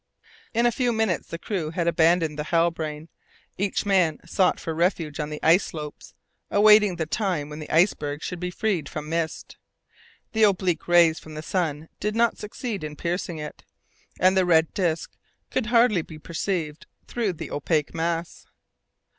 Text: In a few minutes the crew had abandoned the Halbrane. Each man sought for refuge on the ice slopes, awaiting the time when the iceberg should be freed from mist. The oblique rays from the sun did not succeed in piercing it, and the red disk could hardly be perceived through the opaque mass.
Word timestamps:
In 0.55 0.65
a 0.65 0.71
few 0.71 0.91
minutes 0.91 1.27
the 1.27 1.37
crew 1.37 1.69
had 1.69 1.87
abandoned 1.87 2.39
the 2.39 2.45
Halbrane. 2.45 3.07
Each 3.59 3.85
man 3.85 4.17
sought 4.25 4.59
for 4.59 4.73
refuge 4.73 5.19
on 5.19 5.29
the 5.29 5.39
ice 5.43 5.63
slopes, 5.63 6.15
awaiting 6.49 6.95
the 6.95 7.05
time 7.05 7.49
when 7.49 7.59
the 7.59 7.69
iceberg 7.69 8.23
should 8.23 8.39
be 8.39 8.49
freed 8.49 8.89
from 8.89 9.09
mist. 9.09 9.57
The 10.33 10.41
oblique 10.41 10.87
rays 10.87 11.19
from 11.19 11.35
the 11.35 11.43
sun 11.43 11.87
did 11.99 12.15
not 12.15 12.39
succeed 12.39 12.83
in 12.83 12.95
piercing 12.95 13.37
it, 13.37 13.63
and 14.19 14.35
the 14.35 14.43
red 14.43 14.73
disk 14.73 15.11
could 15.51 15.67
hardly 15.67 16.01
be 16.01 16.17
perceived 16.17 16.87
through 17.07 17.33
the 17.33 17.51
opaque 17.51 17.93
mass. 17.93 18.47